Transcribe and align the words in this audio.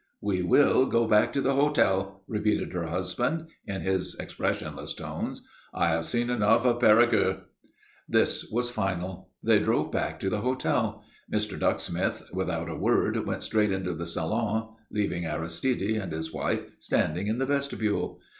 "We 0.19 0.41
will 0.41 0.87
go 0.87 1.07
back 1.07 1.31
to 1.33 1.41
the 1.41 1.53
hotel," 1.53 2.23
repeated 2.27 2.73
her 2.73 2.87
husband, 2.87 3.45
in 3.67 3.81
his 3.81 4.15
expressionless 4.15 4.95
tones. 4.95 5.43
"I 5.75 5.89
have 5.89 6.07
seen 6.07 6.31
enough 6.31 6.65
of 6.65 6.79
Perigueux." 6.81 7.41
This 8.09 8.49
was 8.51 8.71
final. 8.71 9.29
They 9.43 9.59
drove 9.59 9.91
back 9.91 10.19
to 10.21 10.29
the 10.31 10.41
hotel. 10.41 11.03
Mr. 11.31 11.55
Ducksmith, 11.55 12.23
without 12.33 12.67
a 12.67 12.75
word, 12.75 13.27
went 13.27 13.43
straight 13.43 13.71
into 13.71 13.93
the 13.93 14.07
salon, 14.07 14.73
leaving 14.89 15.27
Aristide 15.27 15.83
and 16.01 16.11
his 16.11 16.33
wife 16.33 16.63
standing 16.79 17.27
in 17.27 17.37
the 17.37 17.45
vestibule. 17.45 18.19